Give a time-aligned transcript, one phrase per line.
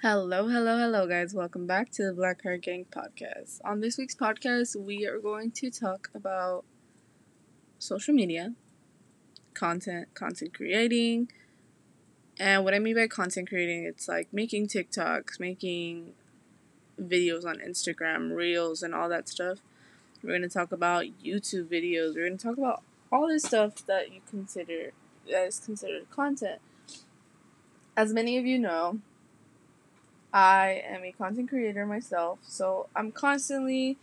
[0.00, 1.34] Hello, hello, hello, guys.
[1.34, 3.58] Welcome back to the Black Heart Gang podcast.
[3.64, 6.64] On this week's podcast, we are going to talk about
[7.80, 8.54] social media,
[9.54, 11.32] content, content creating.
[12.38, 16.12] And what I mean by content creating, it's like making TikToks, making
[17.02, 19.58] videos on Instagram, Reels, and all that stuff.
[20.22, 22.14] We're going to talk about YouTube videos.
[22.14, 24.92] We're going to talk about all this stuff that you consider
[25.28, 26.60] that is considered content.
[27.96, 29.00] As many of you know,
[30.32, 33.96] I am a content creator myself, so I'm constantly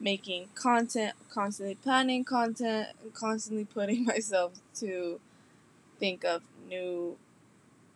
[0.00, 5.20] making content, constantly planning content, and constantly putting myself to
[5.98, 7.16] think of new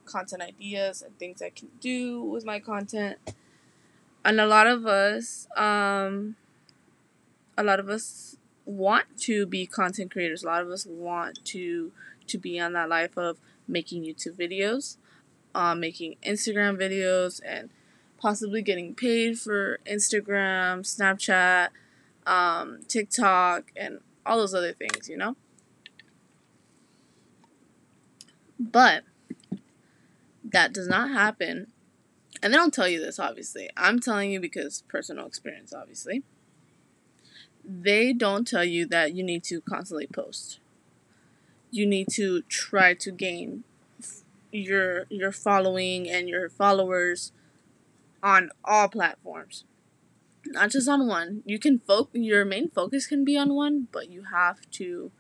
[0.05, 3.19] content ideas and things I can do with my content.
[4.25, 6.37] And a lot of us, um,
[7.57, 10.43] a lot of us want to be content creators.
[10.43, 11.93] A lot of us want to
[12.27, 14.97] to be on that life of making YouTube videos
[15.55, 17.71] um, making Instagram videos and
[18.19, 21.69] possibly getting paid for Instagram, Snapchat,
[22.27, 25.37] um, TikTok, and all those other things, you know?
[28.59, 29.05] But
[30.45, 31.69] that does not happen.
[32.43, 33.71] And they don't tell you this, obviously.
[33.77, 36.23] I'm telling you because personal experience, obviously.
[37.65, 40.61] They don't tell you that you need to constantly post.
[41.71, 43.65] You need to try to gain
[44.53, 47.33] your your following and your followers
[48.23, 49.65] on all platforms.
[50.47, 51.43] Not just on one.
[51.45, 55.11] You can focus your main focus can be on one but you have to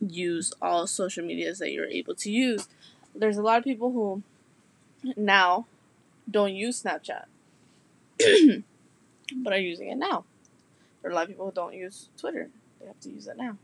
[0.00, 2.68] use all social medias that you're able to use.
[3.14, 4.22] There's a lot of people who
[5.16, 5.66] now
[6.30, 7.24] don't use snapchat.
[9.30, 10.24] But are using it now.
[11.02, 12.48] There are a lot of people who don't use twitter.
[12.80, 13.58] They have to use it now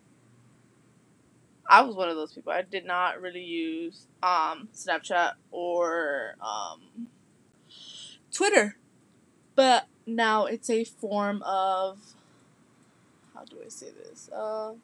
[1.68, 2.52] I was one of those people.
[2.52, 7.08] I did not really use um, Snapchat or um,
[8.32, 8.76] Twitter,
[9.54, 11.98] but now it's a form of
[13.34, 14.30] how do I say this?
[14.30, 14.74] Uh,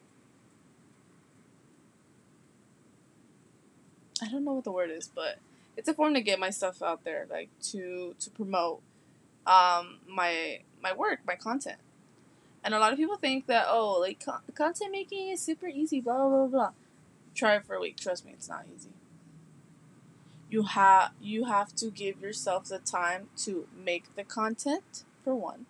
[4.21, 5.39] I don't know what the word is, but
[5.77, 8.81] it's a form to get my stuff out there, like to to promote
[9.47, 11.77] um, my my work, my content.
[12.63, 16.01] And a lot of people think that oh, like con- content making is super easy,
[16.01, 16.71] blah blah blah blah.
[17.33, 17.97] Try it for a week.
[17.97, 18.89] Trust me, it's not easy.
[20.49, 25.65] You have you have to give yourself the time to make the content for one.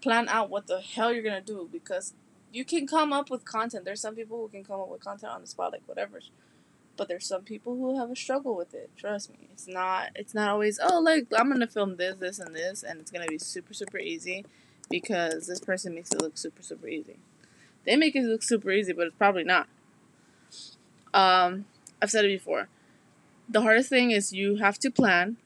[0.00, 2.14] Plan out what the hell you're gonna do because
[2.52, 3.84] you can come up with content.
[3.84, 6.20] There's some people who can come up with content on the spot, like whatever.
[6.96, 8.90] But there's some people who have a struggle with it.
[8.96, 10.10] Trust me, it's not.
[10.16, 10.80] It's not always.
[10.82, 13.98] Oh, like I'm gonna film this, this, and this, and it's gonna be super, super
[13.98, 14.44] easy
[14.90, 17.18] because this person makes it look super super easy.
[17.84, 19.68] They make it look super easy, but it's probably not.
[21.14, 21.66] Um,
[22.00, 22.68] I've said it before.
[23.48, 25.36] The hardest thing is you have to plan,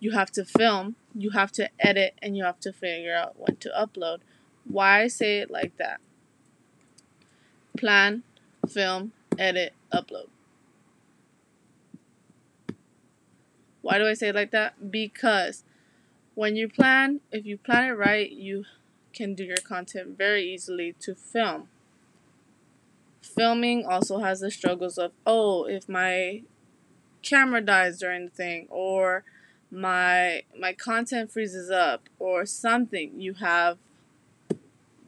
[0.00, 3.56] you have to film, you have to edit, and you have to figure out when
[3.56, 4.18] to upload.
[4.64, 6.00] Why say it like that?
[7.76, 8.22] Plan,
[8.68, 10.28] film, edit, upload.
[13.82, 14.90] Why do I say it like that?
[14.90, 15.64] Because
[16.34, 18.64] when you plan, if you plan it right, you
[19.12, 21.68] can do your content very easily to film.
[23.22, 26.42] Filming also has the struggles of, oh, if my
[27.22, 29.24] camera dies during the thing or
[29.70, 33.78] my my content freezes up or something, you have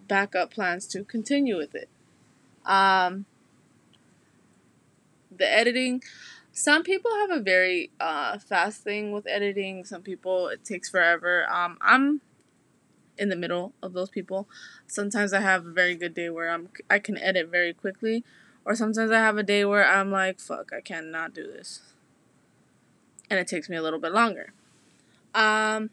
[0.09, 1.89] backup plans to continue with it.
[2.65, 3.27] Um,
[5.37, 6.03] the editing,
[6.53, 9.85] some people have a very uh, fast thing with editing.
[9.85, 11.47] Some people it takes forever.
[11.53, 12.21] Um, I'm
[13.19, 14.49] in the middle of those people.
[14.87, 18.25] Sometimes I have a very good day where I'm I can edit very quickly,
[18.65, 21.81] or sometimes I have a day where I'm like, fuck, I cannot do this.
[23.31, 24.53] And it takes me a little bit longer.
[25.35, 25.91] Um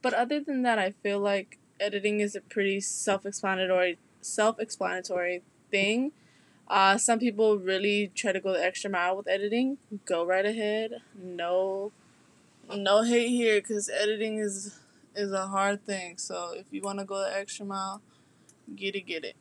[0.00, 6.12] but other than that, I feel like editing is a pretty self-explanatory self-explanatory thing.
[6.68, 9.78] Uh, some people really try to go the extra mile with editing.
[10.04, 11.00] Go right ahead.
[11.18, 11.92] No,
[12.74, 14.78] no hate here because editing is
[15.18, 16.16] is a hard thing.
[16.16, 18.00] So if you want to go the extra mile,
[18.74, 19.36] get it, get it.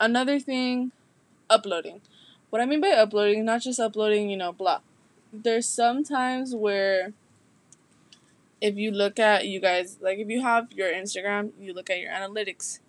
[0.00, 0.90] Another thing,
[1.48, 2.00] uploading.
[2.50, 4.80] What I mean by uploading, not just uploading, you know, blah.
[5.32, 7.12] There's sometimes where
[8.60, 12.00] if you look at you guys, like if you have your Instagram, you look at
[12.00, 12.80] your analytics.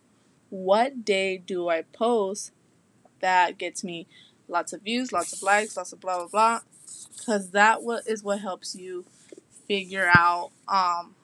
[0.50, 2.52] What day do I post
[3.20, 4.08] that gets me
[4.48, 6.60] lots of views, lots of likes, lots of blah blah blah?
[7.18, 9.06] Because that what is what helps you
[9.68, 11.16] figure out um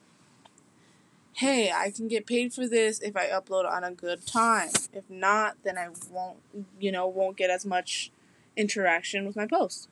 [1.34, 4.70] hey, I can get paid for this if I upload on a good time.
[4.94, 6.38] If not, then I won't,
[6.80, 8.12] you know, won't get as much
[8.56, 9.90] interaction with my post.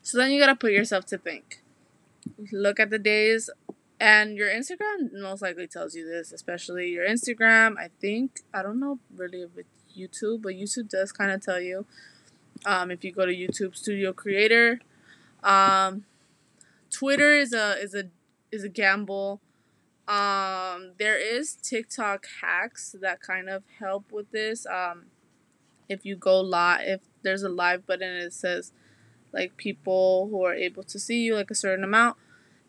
[0.00, 1.60] So then you gotta put yourself to think.
[2.50, 3.50] Look at the days,
[4.00, 7.76] and your Instagram most likely tells you this, especially your Instagram.
[7.76, 11.84] I think I don't know really with YouTube, but YouTube does kind of tell you.
[12.64, 14.80] Um, if you go to YouTube Studio Creator,
[15.42, 16.04] um,
[16.90, 18.04] Twitter is a is a
[18.50, 19.40] is a gamble.
[20.06, 24.66] Um, there is TikTok hacks that kind of help with this.
[24.66, 25.06] Um,
[25.88, 28.72] if you go live, if there's a live button and it says
[29.32, 32.16] like people who are able to see you like a certain amount,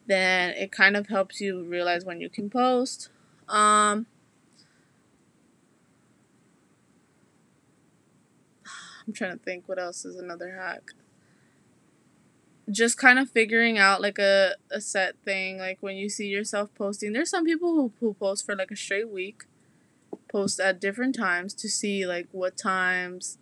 [0.08, 3.10] then it kind of helps you realize when you can post.
[3.48, 4.06] Um,
[9.08, 10.92] I'm trying to think what else is another hack.
[12.70, 16.70] Just kind of figuring out like a, a set thing, like when you see yourself
[16.76, 17.14] posting.
[17.14, 19.44] There's some people who, who post for like a straight week,
[20.32, 23.40] post at different times to see like what times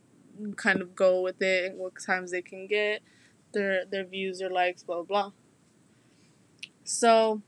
[0.56, 3.02] kind of go with it and what times they can get
[3.54, 5.32] their their views or likes, blah blah.
[6.84, 7.42] So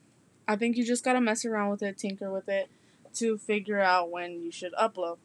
[0.47, 2.69] I think you just gotta mess around with it, tinker with it
[3.15, 5.17] to figure out when you should upload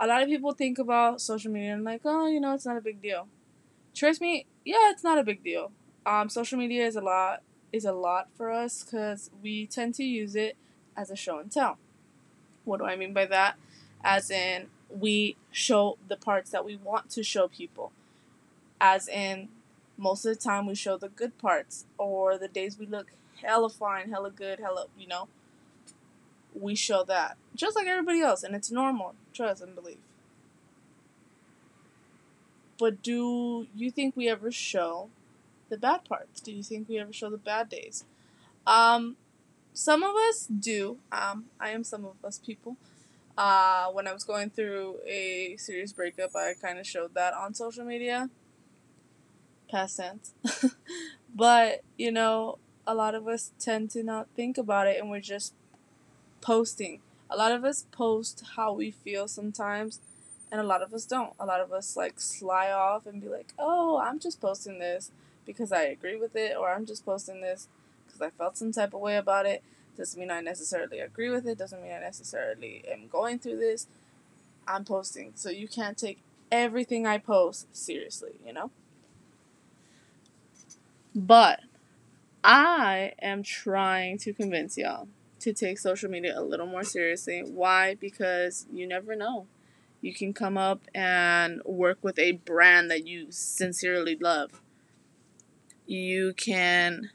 [0.00, 2.76] a lot of people think about social media and like, oh, you know, it's not
[2.76, 3.26] a big deal.
[3.94, 5.72] Trust me, yeah, it's not a big deal.
[6.04, 7.40] Um, social media is a lot
[7.72, 10.56] is a lot for us because we tend to use it
[10.94, 11.78] as a show and tell.
[12.66, 13.56] What do I mean by that?
[14.04, 17.92] As in, we show the parts that we want to show people.
[18.78, 19.48] As in,
[19.96, 23.12] most of the time we show the good parts or the days we look
[23.42, 25.28] hella fine, hella good, hella, you know,
[26.54, 27.38] we show that.
[27.54, 29.14] Just like everybody else, and it's normal.
[29.32, 29.98] Trust and believe.
[32.78, 35.10] But do you think we ever show
[35.68, 36.40] the bad parts?
[36.40, 38.04] Do you think we ever show the bad days?
[38.66, 39.16] Um,
[39.72, 40.98] some of us do.
[41.10, 42.76] Um, I am some of us people.
[43.36, 47.54] Uh, when I was going through a serious breakup, I kind of showed that on
[47.54, 48.30] social media.
[49.70, 50.32] Past tense.
[51.34, 55.20] but, you know, a lot of us tend to not think about it and we're
[55.20, 55.54] just
[56.40, 57.00] posting.
[57.30, 60.00] A lot of us post how we feel sometimes,
[60.50, 61.32] and a lot of us don't.
[61.38, 65.10] A lot of us like sly off and be like, oh, I'm just posting this
[65.44, 67.68] because I agree with it, or I'm just posting this
[68.06, 69.62] because I felt some type of way about it.
[69.96, 73.86] Doesn't mean I necessarily agree with it, doesn't mean I necessarily am going through this.
[74.66, 75.32] I'm posting.
[75.34, 76.20] So you can't take
[76.52, 78.70] everything I post seriously, you know?
[81.14, 81.60] But
[82.44, 85.08] I am trying to convince y'all
[85.40, 87.40] to take social media a little more seriously.
[87.40, 87.94] Why?
[87.94, 89.46] Because you never know.
[90.00, 94.62] You can come up and work with a brand that you sincerely love.
[95.86, 97.10] You can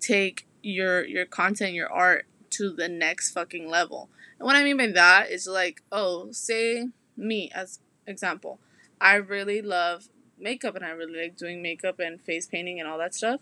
[0.00, 4.08] take your your content, your art to the next fucking level.
[4.38, 8.60] And what I mean by that is like, oh, say me as example.
[9.00, 12.98] I really love makeup and I really like doing makeup and face painting and all
[12.98, 13.40] that stuff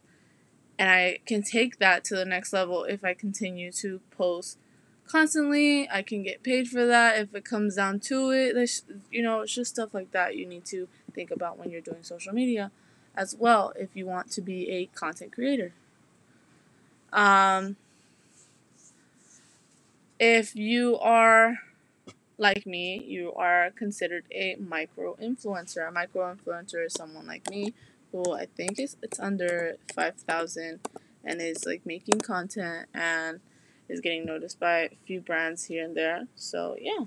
[0.79, 4.59] and I can take that to the next level if I continue to post
[5.09, 5.89] constantly.
[5.91, 8.55] I can get paid for that if it comes down to it.
[8.55, 11.81] There's, you know, it's just stuff like that you need to think about when you're
[11.81, 12.71] doing social media
[13.15, 15.73] as well if you want to be a content creator.
[17.13, 17.77] Um,
[20.19, 21.59] if you are
[22.39, 25.89] like me, you are considered a micro influencer.
[25.89, 27.75] A micro influencer is someone like me
[28.13, 30.81] who I think is it's under five thousand
[31.25, 33.41] and is like making content and
[33.89, 36.27] is getting noticed by a few brands here and there.
[36.35, 37.07] So yeah.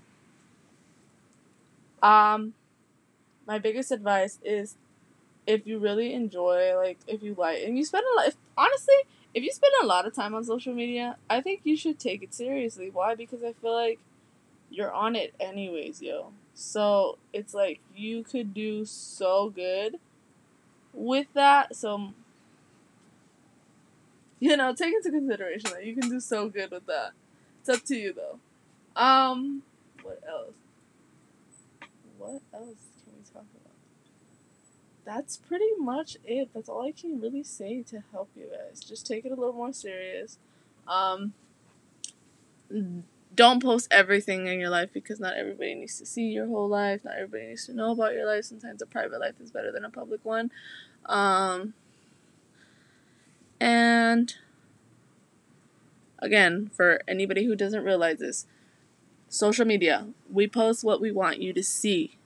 [2.01, 2.53] Um
[3.45, 4.75] my biggest advice is
[5.47, 8.93] if you really enjoy like if you like and you spend a lot if, honestly
[9.33, 12.21] if you spend a lot of time on social media i think you should take
[12.21, 13.97] it seriously why because i feel like
[14.69, 19.95] you're on it anyways yo so it's like you could do so good
[20.93, 21.75] with that.
[21.75, 22.13] So,
[24.39, 27.11] you know, take into consideration that you can do so good with that.
[27.59, 28.39] It's up to you though.
[29.01, 29.63] Um,
[30.01, 30.55] what else?
[32.17, 33.73] What else can we talk about?
[35.05, 36.49] That's pretty much it.
[36.53, 38.81] That's all I can really say to help you guys.
[38.81, 40.37] Just take it a little more serious.
[40.87, 41.33] Um,
[43.35, 47.03] don't post everything in your life because not everybody needs to see your whole life.
[47.03, 48.45] Not everybody needs to know about your life.
[48.45, 50.51] Sometimes a private life is better than a public one.
[51.05, 51.73] Um,
[53.59, 54.33] and
[56.19, 58.45] again, for anybody who doesn't realize this,
[59.27, 62.17] social media, we post what we want you to see.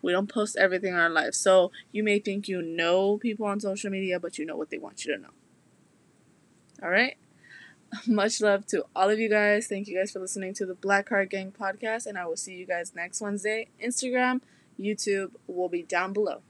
[0.00, 1.34] We don't post everything in our life.
[1.34, 4.78] So you may think you know people on social media, but you know what they
[4.78, 5.28] want you to know.
[6.82, 7.16] All right?
[8.06, 9.66] Much love to all of you guys.
[9.68, 12.54] Thank you guys for listening to the Black Heart Gang podcast, and I will see
[12.54, 13.68] you guys next Wednesday.
[13.82, 14.40] Instagram,
[14.80, 16.42] YouTube will be down below.